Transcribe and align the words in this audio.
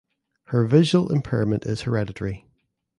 Her 0.45 0.65
visual 0.65 1.11
impairment 1.11 1.67
is 1.67 1.81
hereditary. 1.81 2.47